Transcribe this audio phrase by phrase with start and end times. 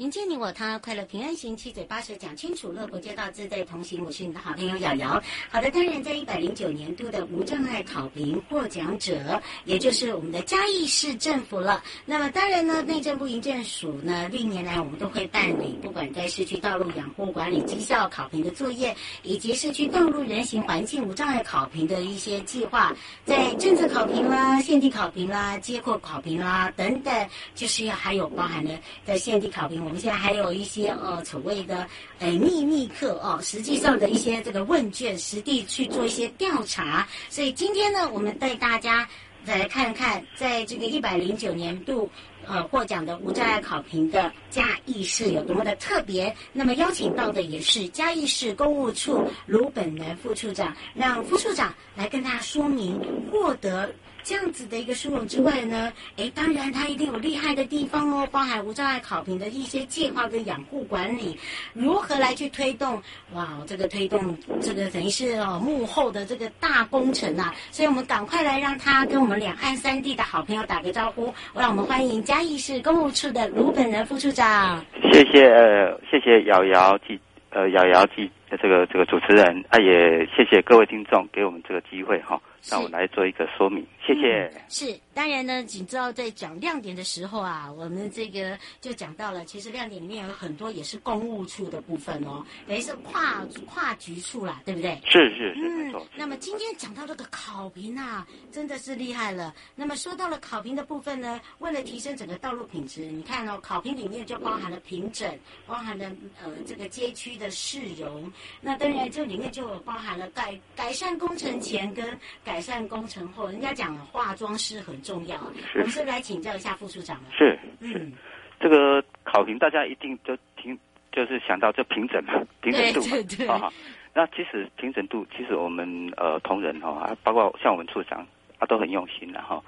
[0.00, 4.02] 迎接你我他，快乐平安行，七嘴八舌讲清楚，乐活街道自在同行。
[4.02, 5.22] 我是你的好朋友瑶瑶。
[5.50, 11.84] 好的，当然在一百零九年度的无障碍考评获奖者，也就是我们的嘉义市政府了。
[12.06, 28.70] 那么当然呢，内政部营政署呢，历年来我们都会办理，不管在市区道路养护管理绩效考评的作业，以及市区道路人行环境无障碍考评的一些计划，在政策考评啦、现地考评啦、街廓考评啦等等，就是要还有包含了
[29.04, 29.89] 在现地考评。
[29.90, 31.84] 我们现在还有一些呃所谓的
[32.20, 37.08] 呃秘密课哦，实际上的一些这个问卷，实地去做一些调查。
[37.28, 39.08] 所以今天呢，我们带大家
[39.44, 42.08] 来看看，在这个一百零九年度
[42.46, 46.32] 呃获奖的无障碍考评的嘉义市有多么的特别。
[46.52, 52.96] 那么邀请到的也是嘉义市公务处卢本南副处长，让副处长来跟大家说明
[53.28, 53.92] 获得。
[54.22, 61.38] 这样子的一个殊荣之外呢，诶，当然它一定有厉害的地方哦，包含无障碍考评的一些计划跟养护管理，
[61.72, 63.02] 如何来去推动？
[63.34, 74.84] 哇，这个推动这个等于是哦幕后的这个大工程啊，所以我们赶快来让他跟我们两岸三地的好朋友打个招呼，让我们欢迎嘉义市公务处的卢本南副处长。
[75.12, 77.18] 谢谢呃，谢谢瑶瑶记
[77.50, 78.30] 呃瑶瑶记
[78.62, 82.40] 这个这个主持人啊，也谢谢各位听众给我们这个机会哈。
[82.68, 84.44] 让我来做一个说明，谢谢。
[84.54, 95.00] 嗯、是，当然呢，你知道在讲亮点的时候啊，我们这个就讲到了，其实亮点里面有很多也是公务处的部分哦，等于是跨跨局处啦，对不对？
[95.06, 96.06] 是是是，嗯。
[96.14, 99.54] 那么今天讲到这个考评啊，真的是厉害了。
[99.74, 105.26] 那么说到了考评的部分呢，为了提升整个道路品质，你看哦，考评里面就包含了平整，
[105.66, 106.04] 包含了
[106.44, 112.18] 呃这个街区的市容，那当然这里面就包含了改改善工程前跟。
[112.49, 117.24] 改善工程后，人家讲化妆师很重要，我们是不是来请教一下副处长了？
[117.36, 118.12] 是，嗯，
[118.58, 120.76] 这个考评大家一定都听，
[121.12, 123.70] 就是想到这平整嘛， 平整度嘛，对对对啊。
[124.14, 128.26] 那其实平整度，其实我们呃同仁哈，包括像我们处长
[128.58, 129.62] 啊，都很用心的哈。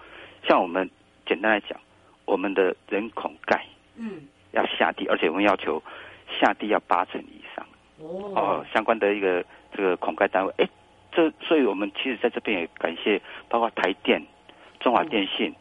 [0.49, 0.89] 像我们
[1.27, 1.79] 简单来讲，
[2.25, 3.65] 我们的人孔盖，
[3.97, 4.23] 嗯，
[4.53, 5.81] 要下地，而且我们要求
[6.41, 7.65] 下地要八成以上
[7.99, 9.45] 哦，哦，相关的一个
[9.77, 10.69] 这个孔盖单位，哎。
[11.13, 14.21] 这，所以我们其实在这边也感谢，包括台电、
[14.81, 15.55] 中华电信、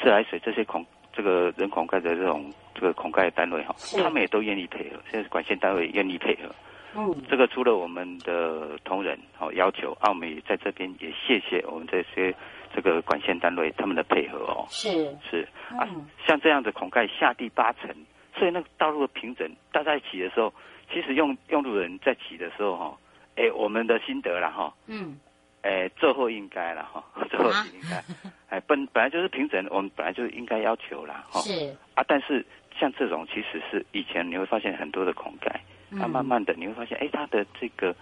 [0.00, 4.96] 自来水这些孔这个人孔盖的这种这个孔盖单位哈，他们也都愿意配合。
[5.10, 6.54] 现在管线单位愿意配合。
[6.94, 12.34] 嗯，这个除了我们的同仁好要求，澳美也在这边也谢谢我们这些
[12.74, 14.64] 这个管线单位他们的配合哦。
[14.70, 14.88] 是
[15.30, 15.46] 是
[15.78, 15.86] 啊，
[16.26, 17.90] 像这样的孔盖下地八层，
[18.34, 20.50] 所以那个道路的平整，大家起的时候，
[20.90, 22.96] 其实用用路人在起的时候哈。
[23.36, 25.18] 哎，我们的心得了哈，嗯，
[25.62, 28.02] 哎，最后应该了哈， 最后应该，
[28.48, 31.74] 哎，本本来就是平整，我们本来就应该要求了哈，是。
[31.94, 32.44] 啊，但是
[32.78, 35.60] 像这种其实是以前你会发现很多的孔盖，
[35.90, 37.94] 嗯、啊，慢慢的你会发现，哎，它的这个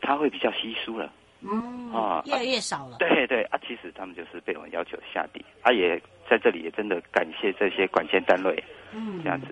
[0.00, 1.12] 它会比较稀疏了，
[1.42, 6.00] 嗯，啊，越来越少了，对对啊，其实他们就是被我们要求下底，啊，也
[6.30, 8.62] 在这里也真的感谢这些管线单位，
[8.92, 9.48] 嗯，这样子，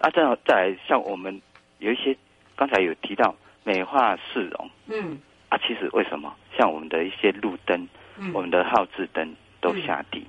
[0.00, 1.38] 啊，这样再来像我们
[1.78, 2.16] 有一些
[2.56, 3.34] 刚才有提到。
[3.68, 5.18] 美化市容，嗯，
[5.50, 6.34] 啊，其实为什么？
[6.56, 7.86] 像我们的一些路灯，
[8.16, 10.26] 嗯，我们的号志灯都下地，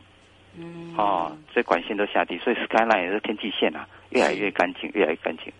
[0.57, 5.53] 嗯，哦，这管线都下地，所以 Skyline 也是天际线啊，越来越干净，越来越干净，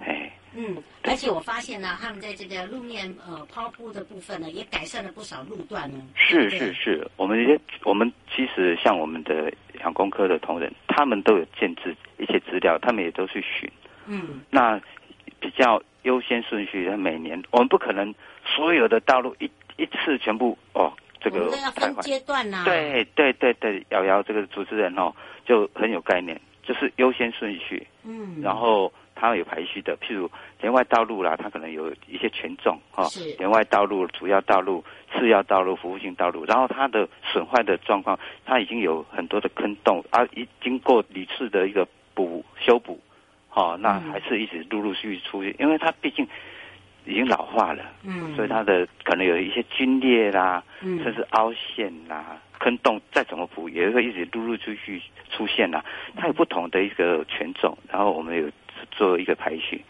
[0.00, 6.02] 哎，嗯，而且我发现呢，他们在这个路面呃抛铺的部分呢，也改善了不少路段呢。
[6.16, 13.70] 是是是，我们也我们其实像我们的养工科的同仁，他们都有建置一些资料，他们也都去寻。
[14.04, 14.80] 嗯，那
[15.42, 18.14] 比较优先顺序，每年我们不可能
[18.46, 22.64] 所有的道路一一次全部哦，这个要分阶段呐、啊。
[22.64, 25.12] 对对对对，瑶瑶这个主持人哦
[25.44, 27.84] 就很有概念，就是优先顺序。
[28.04, 30.30] 嗯，然后它有排序的，譬如
[30.60, 33.04] 连外道路啦，它可能有一些权重哈。
[33.06, 33.34] 是。
[33.38, 41.84] 连外道路、主要道路、次要道路、服务性道路，然后它的损坏的状况，它已经有很多的坑洞啊，一经过屡次的一个
[42.14, 43.00] 补修补。
[43.54, 46.26] 哦，那还是一直陆陆续续出现，因为它毕竟
[47.04, 55.84] 已经老化了，嗯，所以它的可能有一些皲裂啦，嗯，甚至凹陷啦、坑洞，再怎么补也会一直陆陆续续出现啦。
[56.16, 58.50] 它有不同的一个权重，然后我们有
[58.90, 59.82] 做一个排序。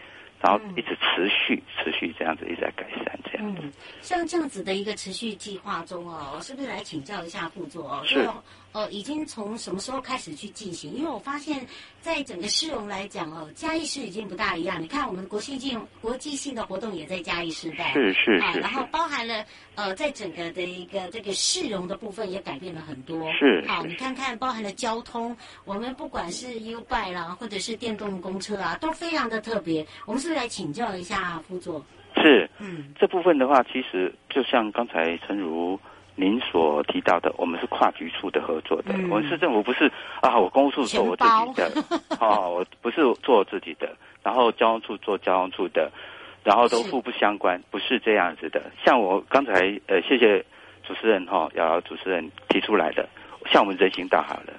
[0.45, 3.17] 然后一直持续、嗯、持续这样子一直在改善。
[3.43, 8.03] 嗯，像这样子的一个持续计划中哦，是不是来请教一下副座哦？
[8.07, 8.31] 是。
[8.73, 10.95] 呃，已经从什么时候开始去进行？
[10.95, 11.67] 因为我发现，
[12.01, 14.81] 在整个市容来讲哦，嘉义市已经不大一样。
[14.81, 17.93] 你看，我们国际性、国际性的活动也在嘉义市办。
[17.93, 18.43] 是是是。
[18.43, 19.45] 啊，然后包含了
[19.75, 23.31] 呃，在整个的一个这个市容的部分也改变了很多。
[23.35, 23.63] 是。
[23.69, 25.37] 好，你看看，包含了交通，
[25.67, 29.87] 我们不管是 YouBike 啦，或者是电动公车啊，都非常的特别。
[30.07, 31.85] 我们是不是来请教一下副座？
[32.23, 32.49] 是。
[32.61, 32.95] 嗯。
[32.99, 35.79] 这部分的话，其实就像刚才陈如。
[36.15, 38.93] 您所提到的，我们是跨局处的合作的。
[38.93, 39.91] 嗯、我们市政府不是
[40.21, 41.73] 啊，我公务处做我自己的，
[42.21, 45.91] 哦，我不是做我自己的，然后交通处做交通处的，
[46.45, 48.61] 然后都互不相关，不是这样子的。
[48.85, 49.53] 像我刚才
[49.87, 50.45] 呃，谢谢
[50.87, 53.09] 主持人哈，瑶、哦、瑶主持人提出来的，
[53.51, 54.53] 像我们人行道好了，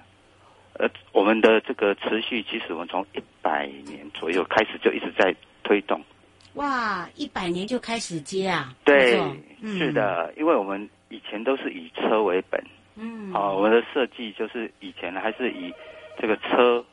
[0.80, 6.02] 呃，我们的这个持续，其实我们从一百年左右开始就一直在推动。
[6.56, 8.74] 哇，一百年就开始接啊？
[8.84, 9.20] 对，
[9.62, 10.90] 嗯、是的，因为我们。
[11.10, 12.60] 以前都是以车为本，
[12.96, 15.72] 嗯，好、哦，我们的设计就是以前还是以
[16.20, 16.84] 这个车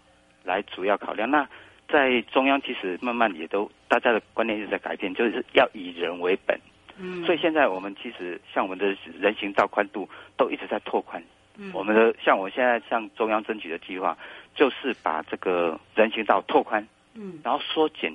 [0.44, 1.30] 来主要考量。
[1.30, 1.48] 那
[1.88, 6.54] 在中央其实慢慢也都大家的观念一直在改变，就是要以人为本，
[6.98, 10.06] 嗯，所以现在我们其实像我们的人行道宽度
[10.36, 11.22] 都一直在拓宽，
[11.56, 14.14] 嗯，我们的像我现在向中央争取的计划，
[14.54, 18.14] 就是把这个人行道拓宽，嗯，然后缩减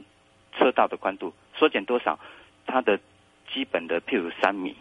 [0.58, 2.20] 车道的宽度，缩减多少？
[2.66, 3.00] 它的
[3.54, 4.76] 基本的譬如三米。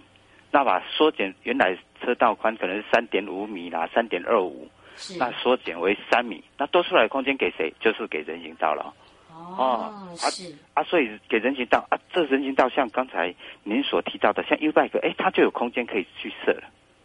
[0.50, 4.68] 那把缩减原来车道宽可能是三点五米啦，三点二五，
[5.18, 7.74] 那缩减为三米，那多出来的空间给谁？
[7.80, 8.94] 就是给人行道了。
[9.34, 13.34] 哦，哦是啊，啊，所以给人行道啊，这人行道像刚才
[13.64, 16.62] 您所提到的，像 YouBike，哎，它就有空间可以去设了。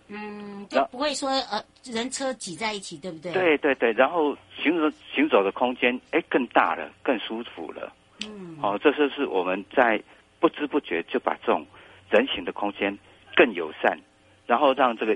[0.10, 3.33] 嗯，就不会说呃人车挤在一起，对不对？
[3.33, 7.92] 对对对，然后行走行走的空间哎更大了，更舒服了。
[8.27, 10.01] 嗯，哦，这就是我们在
[10.39, 11.66] 不知不觉就把这种
[12.10, 12.98] 人行的空间。
[13.36, 13.98] 更友善，
[14.48, 15.16] 然后让这个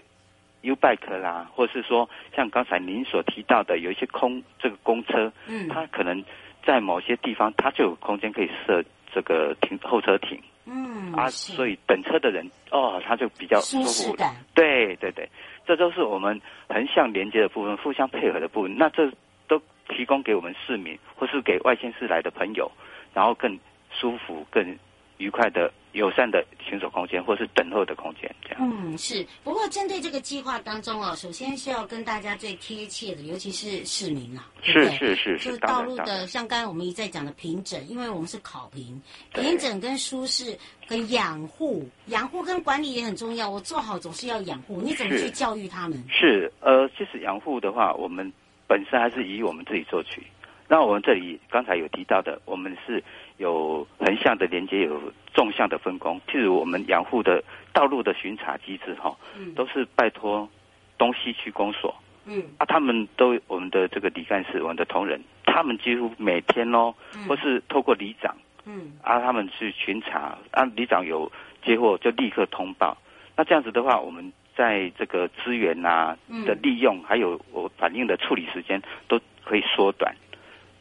[0.62, 6.24] YouBike 啦，或是说像刚才您所提到的，有一些空这个公车，嗯，它可能
[6.66, 8.82] 在某些地方它就有空间可以设
[9.14, 14.16] 这个停候车亭，嗯啊，所以等车的人哦，他就比较舒服，
[14.56, 15.28] 对对对，
[15.66, 16.40] 这都是我们
[16.70, 19.12] 横向连接的部分，互相配合的部分，那这
[19.50, 22.72] 都提供给我们市民或是给外县市来的朋友，
[23.14, 23.60] 然后更
[23.92, 24.78] 舒服、更
[25.18, 25.72] 愉快的。
[25.94, 28.58] 友善的行走空间，或是等候的空间，这样。
[28.60, 29.24] 嗯，是。
[29.44, 35.46] 不过针对这个计划当中哦，首先是要跟大家最贴切的，尤其是市民啊，对对是是是是。
[35.46, 39.00] 就是道路的，像刚才我们一再讲的平整，因为我们是考评，
[39.36, 43.48] 平整跟舒适跟养护，养护跟管理也很重要。
[43.48, 46.04] 我做好总是要养护，你怎么去教育他们？
[46.10, 48.34] 是，是呃，其实养护的话，我们
[48.68, 50.24] 本身还是以我们自己做取。
[50.68, 53.04] 那我们这里刚才有提到的，我们是
[53.38, 55.00] 有横向的连接，有
[55.34, 56.20] 纵向的分工。
[56.28, 57.44] 譬如我们养护的
[57.74, 59.16] 道路的巡查机制，哈，
[59.56, 60.50] 都是拜托
[60.98, 61.94] 东西区公所，
[62.26, 66.94] 嗯，啊，他们都我们的这个李干事，我们的同仁，他们几乎每天哦，
[67.28, 71.32] 或是透过里长，嗯，啊，他们去巡查，啊，里长有
[71.64, 72.98] 接获就立刻通报。
[73.36, 80.16] 那这样子的话，我们在这个资源呐、啊、的利用，还有我反映的处理时间，都可以缩短。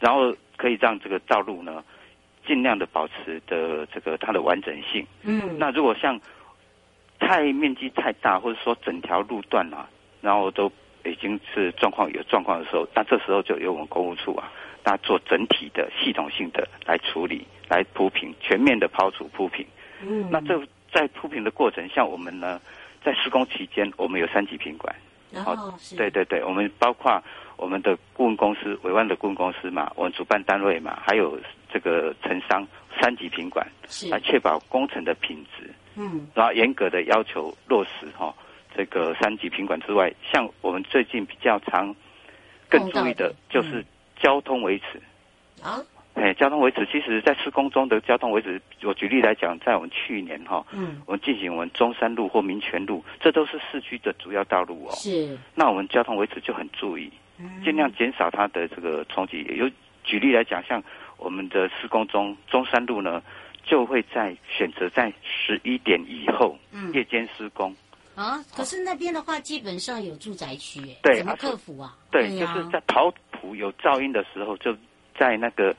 [0.03, 1.85] 然后可以让这个道路呢，
[2.45, 5.07] 尽量的保持的这个它的完整性。
[5.23, 6.21] 嗯，那如果像
[7.21, 9.89] 太面积太大，或者说整条路段啊，
[10.21, 10.69] 然后都
[11.05, 14.51] 已经是状况有状况的时候，那这时候就由我们公务处啊，
[14.83, 19.65] 那做整体的系统性的来处理，来铺平，全面的抛除铺平。
[20.03, 20.61] 嗯，那这
[20.93, 22.61] 在铺平的过程，像我们呢，
[23.05, 24.93] 在施工期间，我们有三级品管。
[25.31, 27.23] 然后，哦，对对对，我们包括。
[27.63, 31.39] 我们的顾问公司，委外的顾问公司嘛，我们主办单位嘛，还有
[31.73, 32.67] 这个承商
[33.01, 34.09] 三级品管，是。
[34.09, 35.71] 来确保工程的品质。
[35.95, 38.35] 嗯，然后严格的要求落实哈，
[38.75, 41.95] 这个三级品管之外，像我们最近比较常
[42.69, 43.85] 更注意的就是
[44.21, 45.01] 交通维持。
[45.63, 45.79] 啊、
[46.15, 54.91] 嗯，哎，交通维持，其实在施工中的交通维持，我举例来讲，在我们去年哈，嗯，我们进行我们中山路或民权路，这都是市区的主要道路哦。
[54.97, 57.13] 是，那我们交通维持就很注意，
[57.65, 59.43] 尽量减少它的这个冲击。
[59.57, 59.71] 有
[60.05, 60.83] 举例来讲，像
[61.17, 63.23] 我们的施工中中山路呢。
[63.65, 67.73] 就会在选择在十一点以后，嗯，夜间施工
[68.17, 68.43] 啊。
[68.57, 71.97] 可是那边的话，基本上有住宅区，哎，对，怎么克服啊？
[72.11, 74.77] 对，对啊、就是在跑谱有噪音的时候，就
[75.17, 75.73] 在那个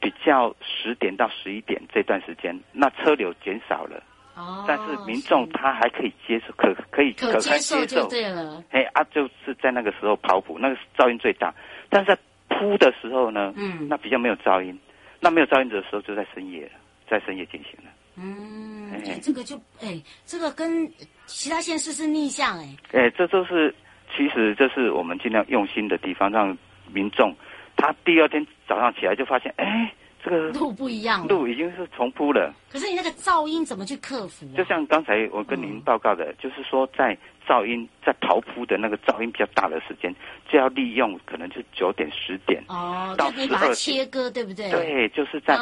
[0.00, 4.02] 比较十点到十一点这段时间，那车流减少了，
[4.40, 8.64] 哦，但是民众他还可以接受，可可以可接受就对了。
[8.70, 11.54] 哎啊，就是在那个时候跑步，那个噪音最大。
[11.88, 12.18] 但是在
[12.48, 14.78] 铺的时候呢，嗯，那比较没有噪音，
[15.20, 16.72] 那没有噪音的时候就在深夜了。
[17.10, 20.88] 在深夜进行了，嗯，哎，这个就哎，这个跟
[21.26, 23.74] 其他县市是逆向哎，哎，这都是
[24.16, 26.56] 其实这是我们尽量用心的地方，让
[26.92, 27.34] 民众
[27.76, 29.92] 他第二天早上起来就发现，哎。
[30.22, 32.52] 这个路不一样，路已经是重铺了。
[32.70, 34.56] 可是你那个噪音怎么去克服啊？
[34.56, 37.16] 就像刚才我跟您报告的，嗯、就是说在
[37.48, 40.14] 噪音在刨铺的那个噪音比较大的时间，
[40.46, 44.70] 就要利用可能就九点十点哦，到可以把它切割，对不对？
[44.70, 45.58] 对，就是在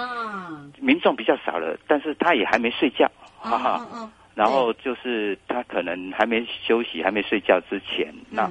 [0.81, 4.11] 民众比较少了，但是他也还没睡觉，哈哈。
[4.35, 8.51] 然后就是他可能还没休息、还没睡觉之前，那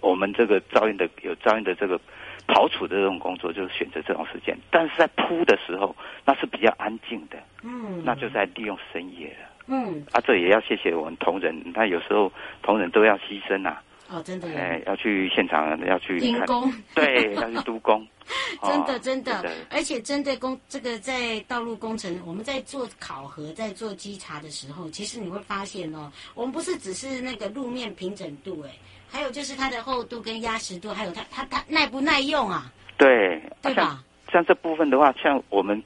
[0.00, 2.00] 我们这个噪音的有噪音的这个。
[2.46, 12.30] 刨除的这种工作就是选择这种时间，但是在铺的时候那是比较安静的，嗯，那就在利用深夜了，嗯，啊，这也要谢谢我们同仁，那有时候
[12.62, 18.06] 同仁都要牺牲啊，哦，真的，哎，要去现场要去盯工， 对，要去督工，
[18.62, 28.70] 真的真的，而且针对工这个在道路工程，我们在做考核、在做稽查的时候，其实你会发现哦，我们不是只是那个路面平整度，哎。
[29.06, 32.72] 还有就是它的厚度跟压实度，还有它它它耐不耐用啊？
[32.98, 34.02] 对，对吧？
[34.26, 35.80] 像，像这部分的话，像我们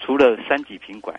[0.00, 1.18] 除了三级品管，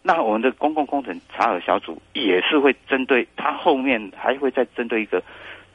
[0.00, 5.20] 那我们的公共工程查核小组也是会针对它后面还会再针对一个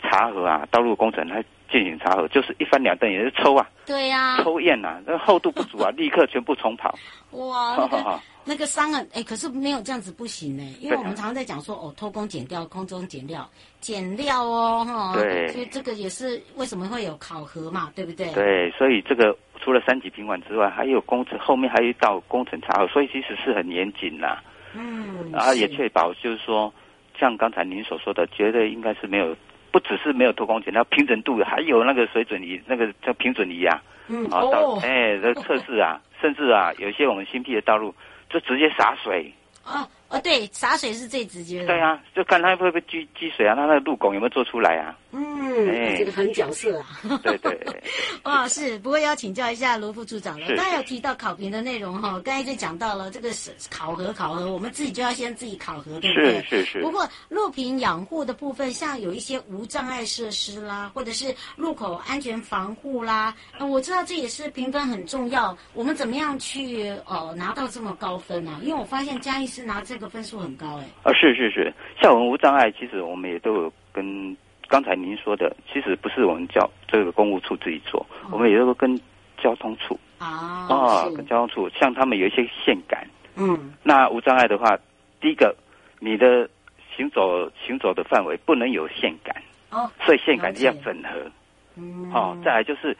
[0.01, 6.93] 查核啊，道路工程来进行查核，就是一翻两瞪也是抽啊，对呀、啊，抽验啊，那厚度不足啊， 立刻全部重跑。
[7.31, 7.75] 哇！
[7.77, 13.47] 那个那个伤啊，哎，可是没有这样子不行呢，因为我们常常在讲说，哦，偷工减料，空中减料，
[13.79, 18.33] 减料哦，哈，对，所以这个也是为什么会有考核嘛，对不对？
[18.33, 24.39] 对，所以这个除了三级品管之外，还有工程后面还有一道工程查核，所以其实是很严谨呐。
[24.73, 26.73] 嗯，然后也确保就是说，
[27.19, 29.35] 像刚才您所说的，绝对应该是没有，
[29.71, 37.93] 不只是没有偷工减料，平整度还有那个水准仪，那个叫平准仪啊，嗯，哦，哎，这测试啊， 甚至啊，有些我们新辟的道路。
[38.31, 39.29] 就直接洒水
[39.65, 41.67] 哦哦，对，洒水是最直接的。
[41.67, 44.95] 对啊，就看它会不会积积水啊，它那个路拱有没有做出来啊？
[45.11, 46.85] 嗯，哎、这个很角色啊。
[47.23, 47.83] 对 对。
[48.23, 50.47] 哇，是，不过要请教一下罗副处长了。
[50.55, 56.41] 刚才有提到考评的内容哈，刚才就讲到了这个是考核考核，我们自己就要先自己考核，对不对？
[56.43, 56.81] 是是是。
[56.81, 65.57] 不过路平养护的部分，像有一些无障碍设施啦，或者是路口安全防护啦，呃，我知道这也是评分很重要。
[65.73, 68.59] 我们怎么样去呃拿到这么高分呢？
[68.61, 70.85] 因为我发现嘉义市拿这个分数很高哎。
[71.03, 74.37] 啊，是是是，像我们无障碍，其实我们也都有跟。
[74.71, 78.97] 刚才您说的，其实不是我们交这个公务处自己做，哦、我们也都跟
[79.37, 84.79] 交通处啊，啊，跟交通处，像他们有一些线杆，嗯，那无障碍的话，
[85.19, 85.53] 第一个，
[85.99, 86.49] 你的
[86.95, 89.35] 行走行走的范围不能有线杆
[89.71, 91.29] 哦，所以线杆就要整合，
[91.75, 92.95] 嗯，哦，再来就是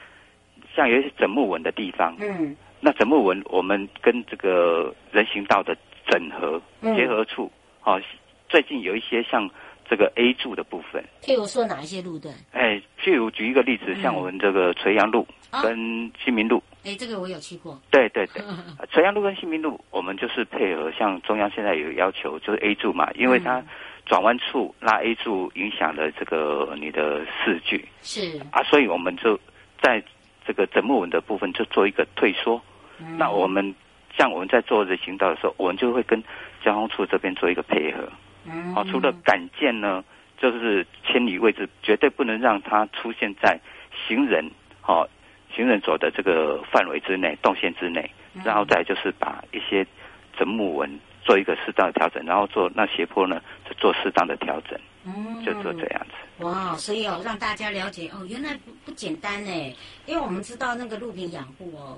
[0.76, 5.74] 像有一些整木纹的地方，嗯，那整木纹我们跟这个人行道的
[6.06, 7.50] 整合、嗯、结合处，
[7.86, 7.98] 哦，
[8.50, 9.50] 最近有一些像。
[9.92, 12.34] 这个 A 柱的部分，譬如说哪一些路段？
[12.54, 15.28] 哎，譬如举一个例子，嗯、像我们这个垂杨路
[15.62, 16.64] 跟新民路。
[16.86, 17.78] 哎、啊，这个我有去过。
[17.92, 18.42] 对对对，
[18.90, 23.62] 垂杨路跟新民路，我们就是配合，像中央现在有要求，就是 A 柱嘛，因为它
[24.06, 27.86] 转弯处拉 A 柱影响了这个你的视距。
[28.02, 29.38] 是啊，所以我们就
[29.82, 30.02] 在
[30.48, 32.62] 这个整木纹的部分就做一个退缩。
[33.00, 33.76] 嗯、那我们
[34.18, 36.24] 像我们在做人行道的时候，我们就会跟
[36.64, 38.08] 交通处这边做一个配合。
[38.46, 40.04] 嗯，好，除了杆件呢，
[40.38, 43.60] 就是千里位置，绝对不能让它出现在
[44.08, 44.50] 行人，
[44.82, 45.08] 好，
[45.54, 48.10] 行人走的这个范围之内，动线之内。
[48.46, 49.86] 然后再就是把一些
[50.38, 50.90] 整木纹
[51.22, 54.80] 做一个适当的调整，然后做那斜坡呢，就做适当的调整。
[55.04, 56.44] 嗯，就做这样子。
[56.44, 59.76] 哇，所以哦，让大家了解哦，原来不不简单呢。
[60.06, 61.98] 因为我们知道那个路平养护哦，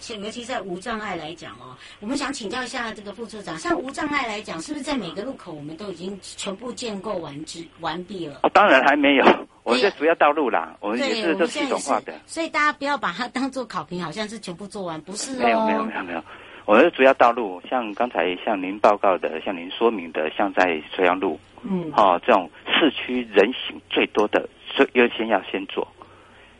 [0.00, 8.40] 这尤其在无障碍来讲哦，我们想请教一下这个副处长，像无障碍来讲，是不是在每个路口我们都已经全部建构完之完毕了？
[8.42, 9.24] 哦，当然还没有，
[9.64, 12.12] 我们这主要道路啦，我们也是都系统化的。
[12.26, 15.42] 所以大家不要把它当做考评，好像是全部做完，不是哦。
[15.42, 16.22] 没有没有没有没有，
[16.68, 24.46] 我们的主要道路，像刚才向您报告的，向您说明的，像在垂杨路，嗯，哦，这种市区人行最多的。
[24.92, 25.88] 优先要先做，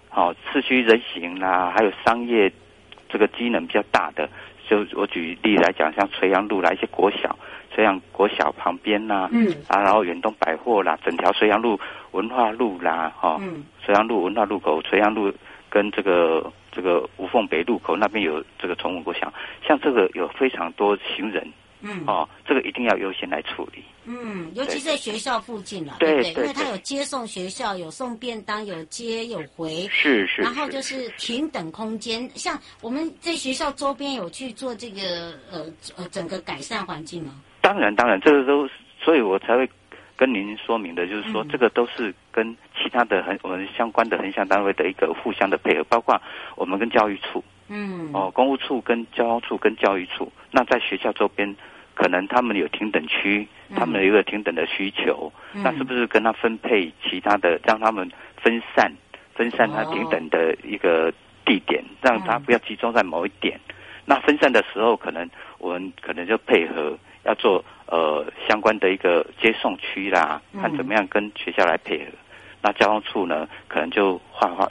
[0.08, 2.50] 好、哦，市区人行啦、啊，还有商业
[3.10, 4.26] 这个机能比较大的，
[4.66, 7.38] 就我举例来讲，像垂杨路啦，一些国小，
[7.74, 11.78] 垂杨国小旁边呐、啊，嗯，啊，然后远东百货啦，整条垂杨路
[12.12, 15.30] 文化路啦，哈、哦，嗯，垂杨路文化路口，垂杨路
[15.68, 19.32] 跟这个这个吴凤北路口那边有这个崇文国小，
[19.66, 21.46] 像这个有非常多行人。
[21.80, 23.84] 嗯，哦，这个一定要优先来处理。
[24.04, 26.42] 嗯，尤其在学校附近了，对，对不对？
[26.42, 29.86] 因为它有接送学校，有送便当，有接有回。
[29.88, 30.42] 是是。
[30.42, 37.34] 然后就是平等空间，像我们在学校周边有去做这个呃呃整个改善环境吗？
[37.60, 38.68] 当然当然，这个都，
[39.00, 39.70] 所以我才会
[40.18, 46.20] 跟您说明的，就是说、嗯、这个都是跟其他的很我们相关的横向单位的一个互相的配合，包括
[46.56, 47.42] 我们跟教育处。
[47.68, 51.54] 嗯，哦，公务处跟交通处跟教育处，那在学校周边，
[51.94, 53.46] 可能他们有停等区，
[53.76, 58.10] 他们有一个停等的需求，嗯、那是不是跟他分配其他的，让他们
[58.42, 58.90] 分散，
[59.34, 61.12] 分散他停等的一个
[61.44, 63.60] 地点，哦、让他不要集中在某一点。
[63.68, 63.74] 嗯、
[64.06, 66.98] 那分散的时候，可能我们可能就配合
[67.28, 72.04] 要做呃相关的一个接送区啦，看怎么样跟学校来配合。
[72.10, 72.18] 嗯、
[72.62, 74.68] 那交通处呢，可能就画画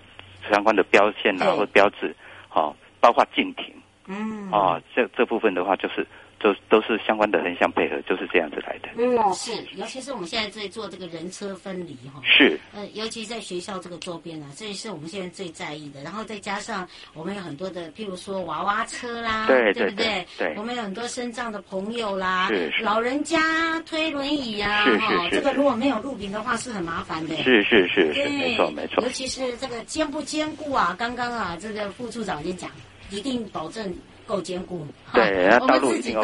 [0.50, 2.14] 相关的标线啊或标志，
[2.50, 2.76] 好、哦。
[3.00, 3.72] 包括禁停，
[4.08, 6.06] 嗯，哦，这这部分的话，就是
[6.40, 8.90] 都都是相关的横向配合，就是这样子来的。
[8.98, 16.02] 嗯，是，尤其是我们现在在做这个人车分离哈，是，呃，尤其在学校这个周边啊，这也是我们现在最在意的。
[16.04, 20.26] 然后再加上我们有很多的，譬如说娃娃车啦，对，对不对？
[20.38, 27.36] 对，对我们有很多身障的朋友啦，是，是老人家推轮椅啊，是是是，这个如果没有路屏的话，是很麻烦的。
[27.38, 29.04] 是是是，对，没错没错。
[29.04, 32.70] 尤其是这个坚不坚固啊，刚刚啊，这个副处长已经讲。
[33.10, 33.96] 一定保证
[34.28, 34.86] 够坚固。
[35.14, 36.22] 对，我们自己都，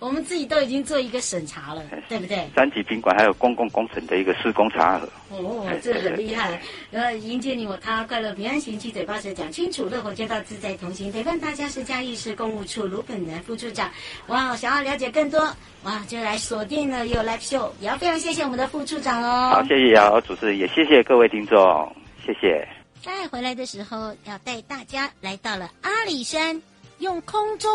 [0.00, 2.48] 我们自己都已经做一个审查了，对不对？
[2.56, 5.08] 三级宾馆还有公共工程的一个施工查核。
[5.30, 6.60] 哦，这很厉害。
[6.90, 11.12] 呃，迎接你我他，快乐平安行，七嘴八舌讲清楚，乐活街道自在同行。
[11.12, 13.90] 陪伴大家是嘉义市公务处卢本南副处长。
[14.28, 15.38] 哇，想要了解更多，
[15.84, 17.70] 哇，就来锁定了有 Live Show。
[17.80, 19.50] 也要非常谢谢我们的副处长哦。
[19.50, 22.66] 好，谢谢姚主持人，也谢谢各位听众，谢谢。
[23.02, 26.62] 再回来的时候，要带大家来到了阿里山，
[27.02, 27.68] 用空中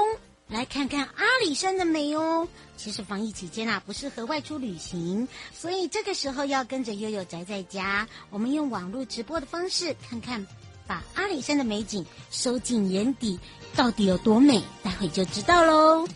[0.48, 2.48] 来看看阿里山的美哦。
[2.78, 8.08] 其实防疫期间啊，不适合外出旅行，所以这个时候要跟着悠悠宅在家。
[8.30, 10.48] 我们用网络直播的方式，看看
[10.88, 13.38] 把阿里山的美景收进眼底，
[13.76, 14.64] 到底有多美？
[14.82, 16.08] 待会就知道喽。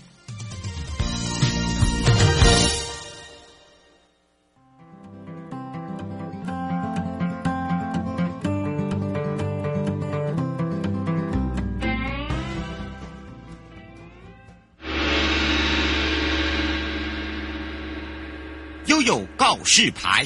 [19.52, 20.24] 告示牌，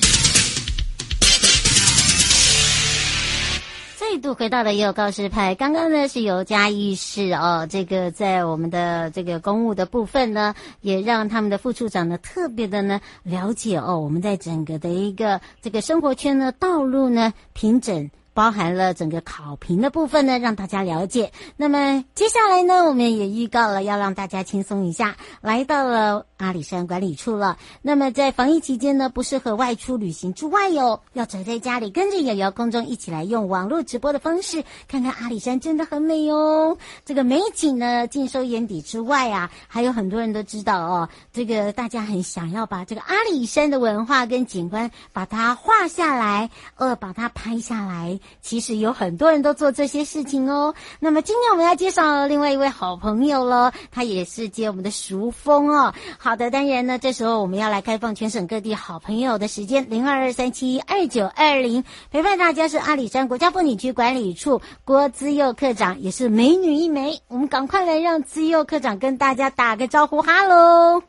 [3.98, 5.56] 再度回到了也有告示牌。
[5.56, 18.08] 刚刚呢是由嘉义市哦，这个在我们的这个公务的部分呢，也让他们的副处长呢特别的呢了解哦，我们在整个的一个这个生活圈呢，道路呢平整。
[18.36, 21.32] 包含了整个考评的部分呢，让大家了解。
[21.56, 27.58] 那么接下来呢，我们也预告了要让大家轻松一下，来到了阿里山管理处了。
[27.82, 36.78] 那么在防疫期间呢，不适合外出旅行之外哟，要宅在家里，跟着瑶瑶空中一起来用网络直播的方式，看看阿里山真的很美哦。
[37.06, 48.20] 这个美景呢，尽收眼底之外啊，还有很多人都知道哦，这个大家很想要把这个阿里山的文化跟景观把它画下来，呃，把它拍下来。
[48.42, 50.74] 其实有很多人都做这些事情哦。
[51.00, 55.94] 那么今天我们要介绍另外一位好朋友喽，他也是接我们的熟风哦。
[56.18, 67.20] 好的，当然呢，这时候我们要来开放全省各地好朋友的时间，零二二三七二九二零，陪伴大家是阿里山国家风景区管理处郭资佑科长，也是美女一枚。
[67.28, 71.02] 我们赶快来让资佑科长跟大家打个招呼，哈喽，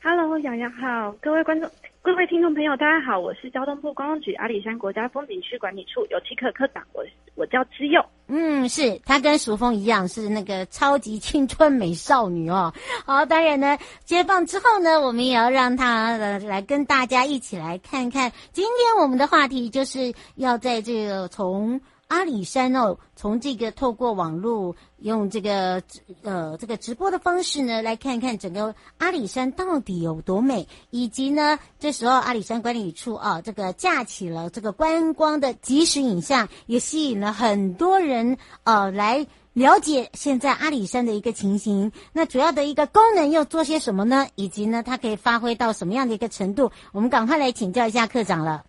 [0.00, 1.68] 哈喽，洋洋好，各位观众。
[2.08, 8.02] 各位听众朋友，大家好，我是交通部公安局阿里山国家风景区管理处油漆科科长，我我叫之佑。
[8.28, 12.72] 嗯，是她跟淑风一样，是那个超级青春美少女哦。
[13.04, 18.32] 好，当然呢，接棒之后呢，我们也要让她来来跟大家一起来看看。
[18.52, 21.78] 今天我们的话题就是要在这个从。
[22.08, 25.82] 阿里山哦，从这个透过网络用这个
[26.22, 41.92] 呃这个直播的方式呢，来看看整个阿里山到底有多美，以及呢，这时候阿里山管理处啊，这个架起了这个观光的即时影像，也吸引了很多人呃来了解现在阿里山的一个情形。
[42.14, 44.26] 那主要的一个功能又做些什么呢？
[44.34, 46.72] 以及呢，它可以发挥到什么样的一个程度？
[46.92, 48.64] 我们赶快来请教一下课长了。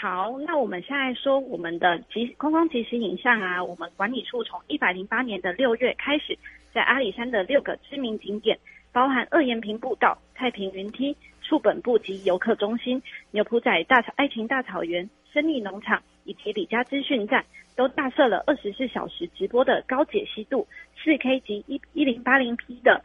[0.00, 6.38] 好，那我们现在说我们的即观光即时影像啊，我们管理处从一百零八年的六月开始，
[6.72, 8.58] 在阿里山的六个知名景点，
[8.92, 17.44] 包含二延平步道、太平云梯、处本部及游客中心、牛埔仔大草爱情大草原、胜利农场以及李家资讯站，
[17.76, 23.02] 都大设了二十四小时直播的高解析度四 K 及一一零八零 P 的。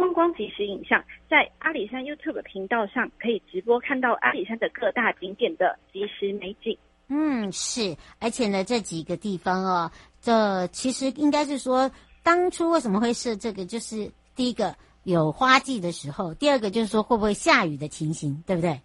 [0.00, 6.76] 观光即时影像在阿里山 YouTube 频道上可以直播看到阿里山的各大景点的即时美景。
[7.08, 11.90] 嗯，是，而且呢，这几个地方哦，这其实应该是说，
[12.22, 18.80] 当初为什么会设这个，就是第一个有花季的时候，第二个就是说会不会下雨的情形，对不对？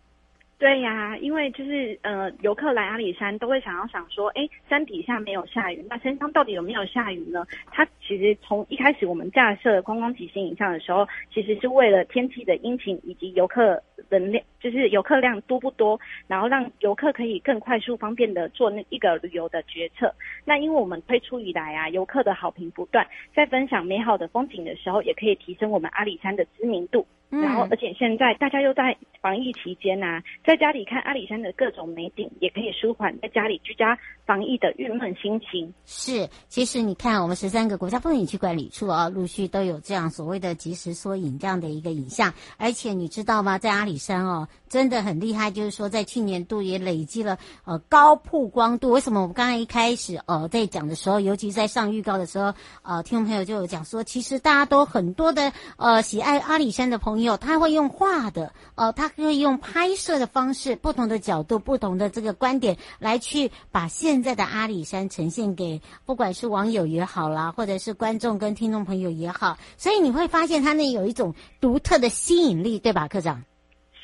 [0.57, 7.45] 对呀，因为就是呃，游客来阿里山都会想要想说，哎，山底下没有下雨，那山上到底有没有下雨呢？
[7.71, 20.11] 它其实从一开始我们架设观光即时影像的时候，其实是为了天气的阴晴以及游客能量，就是游客量多不多，然后让游客可以更快速方便的做那一个旅游的决策。
[20.43, 27.05] 那因为我们推出以来啊，游客的好评不断，在分享美好的风景的时候，也可以提升我们阿里山的知名度。
[27.29, 35.73] 然后，而且现在大家又在防疫期间呐、啊，在家里看阿里山的各种美景，也可以舒缓在家里居家防疫的郁闷心情。
[35.85, 42.31] 是，其实你看，我们十三个国家风景区管理处啊，陆续都有这样所谓的及时缩影这样的一个影像。
[42.57, 43.57] 而且你知道吗？
[43.57, 48.89] 在阿里山哦，真的很厉害，就是说在去年度也累积了呃高曝光度。
[48.89, 57.37] 为什么我们刚才一开始呃在讲的时候，尤其在上预告的时候，呃听众朋友就有讲说，其实大家都很多的呃喜爱阿里山的朋友。
[57.37, 73.43] 他会用画的，呃，他可以用拍摄的方式，不同的角度、不同的这个观点，来去把现在的阿里山呈现给不管是网友也好啦，或者是观众跟听众朋友也好，所以你会发现它那有一种独特的吸引力，对吧，科长？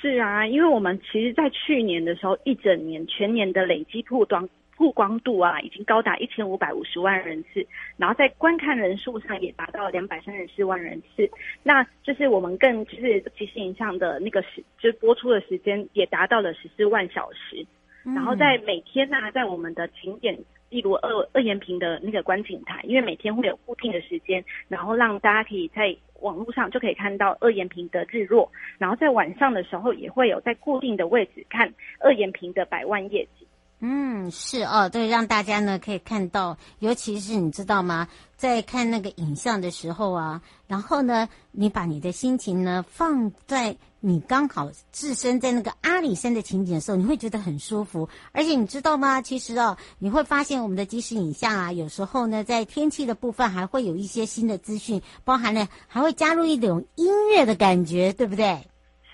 [0.02, 4.50] 是啊，因为我们其实，在去年的时候，一整年全年的累积曝光。
[4.78, 7.64] 曝光度啊，已经高达一千五百五十万人次，
[7.98, 11.30] 然后在观看人数上也达到两百三十四万人次。
[11.62, 17.64] 那就是我们更就是即时影像的那个时，就是播出的时间也达到了十四万小时。
[18.04, 20.36] 然后在每天呢、啊，在我们的景点，
[20.72, 28.50] 例如二二延平的那个观景台，因为每天会有固定的时间，然后让大家可以在网络上就可以看到二延平的日落。
[28.78, 33.46] 然后在晚上的时候，也会有在固定的位置看二延平的百万夜景。
[33.84, 48.10] 嗯，是哦，对，让大家呢可以看到，尤其是你知道吗，在看那个影像的时候啊，然后呢，你把你的心情呢放在你刚好置身在那个阿里山的情景的时候，你会觉得很舒服。
[48.32, 49.22] 而且你知道吗？
[49.22, 58.58] 其实哦，你会发现我们的即时影像啊，有时候呢，在天气的部分还会有一些新的资讯，包含了还会加入一种音乐的感觉，对不对？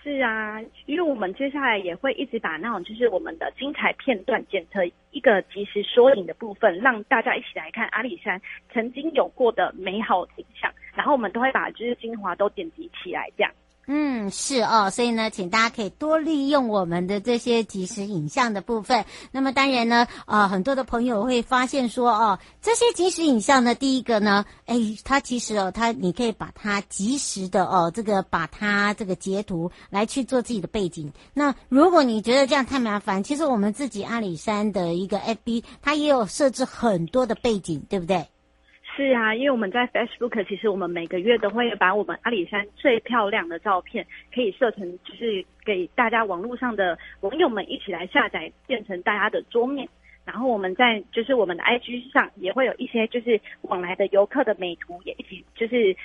[0.02, 8.42] 是啊，因为我们接下来也会一直把那种就是我们的精彩片段剪成一个即时缩影的部分，让大家一起来看阿里山
[8.74, 13.52] 曾经有过的美好景象，然后我们都会把就是精华都点辑起来这样。
[13.90, 19.06] 嗯，是哦，所以呢，请大家可以多利用我们的这些即时影像的部分。
[19.32, 31.14] 那么当然呢，啊、呃，很多的朋友会发现说，哦，这些即时影像呢，第一个呢，哎，它其实哦，它你可以把它即时的哦，这个把它这个截图来去做自己的背景。
[31.34, 38.28] 那如果你觉得这样太麻烦，其实我们自己阿里山的一个 FB，它也有设置很多的背景，对不对？
[38.98, 49.88] 是啊，因为我们在 Facebook，其实我们每个月都会把我们阿里山最漂亮的照片，可以设成就是给大家网络上的网友们一起来下载，变成大家的桌面。
[50.26, 55.96] 然后我们在就是我们的 IG 上也会有一些就是往来的游客的美图，也一起就是。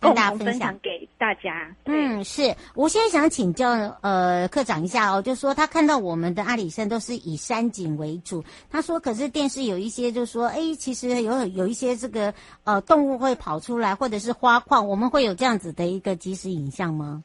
[0.00, 1.74] 共同分享给大家。
[1.84, 3.68] 嗯，是我现在想请教
[4.00, 12.32] 呃课长一下哦，就说他看到我们的阿里山都是以山景为主，他说可是电视有一些就说，哎，其实有有一些这个
[12.64, 17.22] 呃动物会跑出来，或者是花矿，我们会有这样子的一个即时影像吗？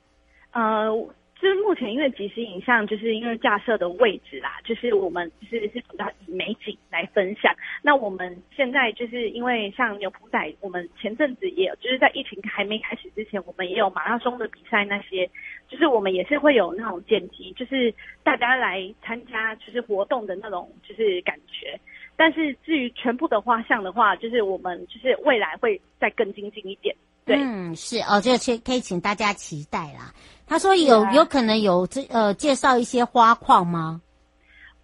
[0.52, 0.92] 呃。
[1.46, 7.56] 就是目前因为即时影像，就是因为架设的位置啦，就是我们是是主要以美景来分享。
[7.84, 15.30] 那我们现在就是因为像牛埔仔，我们前阵子也有，就是在疫情还没开始之前，我们也有马拉松的比赛那些，
[15.68, 21.80] 就是我们也是会有那种剪辑，就是大家来参加就是活动的那种就是感觉。
[22.16, 26.96] 但是至于全部的画像的话，就是我们就是未来会再更精进一点。
[27.26, 30.14] 对，嗯，是哦，这个可以请大家期待啦。
[30.48, 34.00] 他说有、啊、有可能有这呃介绍一些花矿吗？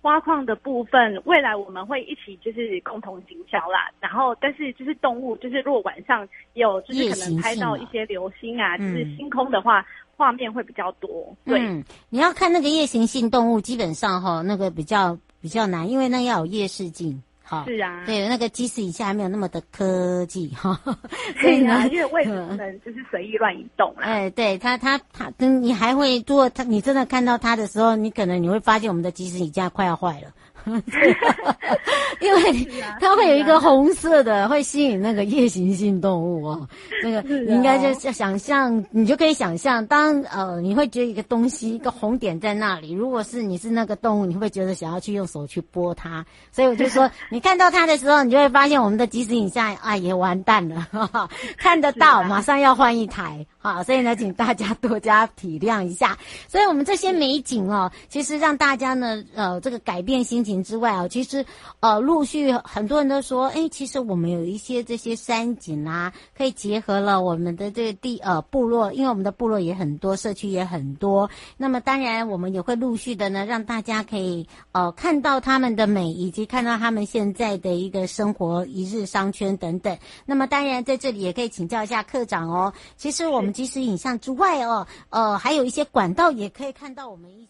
[0.02, 3.92] 花矿的部分，未来我们会一起就是共同行销啦。
[4.00, 9.86] 然后，但是就是动物，就是如果晚上有就是可能拍到一些流星啊，就是星空的话，
[10.18, 11.38] 画、嗯、面会比较多。
[11.46, 17.22] 对、嗯，你要看那个夜行性动物，基本上哈那个比较比较难，因为那要有夜视镜。
[17.68, 20.80] 是啊，对，那个即时影像还没有那么的科技哈，
[21.42, 24.04] 所以呢，因为位置不能就是随意乱移动啦。
[24.04, 30.32] 哎，对他，他，他，跟你还会，如果他你真的看到他的时候，你可能你会发现我们的即时影像快要坏了。
[32.20, 32.68] 因为
[33.00, 36.68] 它会有一个红色的，会吸引那个夜行性动物哦。
[37.04, 46.26] 那个你应该就想象，你就可以想象，当呃你会觉得一个东西一个红点在那里，如果是你是那个动物，你会不会觉得想要去用手去拨它？
[46.52, 53.46] 所以我就说，你看到它的时候，你就会发现我们的即时影像啊也完蛋了，哈哈，看得到，马上要换一台。
[53.62, 56.18] 好，所以呢，请大家多加体谅一下。
[56.50, 61.46] 所以我们这些美景哦，其实让大家呢，呃，这个改变心情之外哦，其实
[61.80, 71.30] 呃，陆续很多人都说，哎，其实我们有一些这些山景啊，可以结合了我们的这个地呃部落，因为我们的部落也很多，社区也很多。
[71.56, 79.96] 那么当然，我们也会陆续的呢，让大家可以呃看到他们的美，以及看到他们现在的一个生活一日商圈等等。
[80.26, 83.51] 那么当然在这里也可以请教一下课长哦，其实我们。
[83.52, 87.48] 即时影像之外哦，呃，还有一些管道也可以看到我们一。